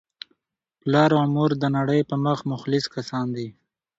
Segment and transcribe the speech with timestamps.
[0.81, 3.47] پلار او مور دنړۍ په مخ مخلص کسان دي